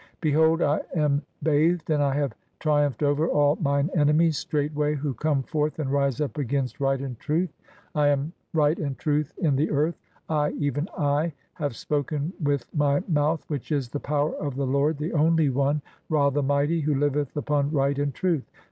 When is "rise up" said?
5.91-6.39